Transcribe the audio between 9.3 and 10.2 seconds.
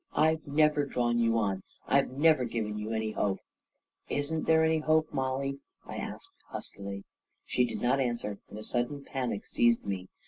seized me.